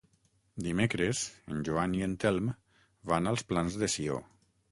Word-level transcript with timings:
Dimecres 0.67 1.19
en 1.55 1.59
Joan 1.67 1.93
i 1.99 2.01
en 2.07 2.15
Telm 2.25 2.49
van 3.13 3.33
als 3.33 3.47
Plans 3.53 3.77
de 3.83 3.91
Sió. 3.97 4.19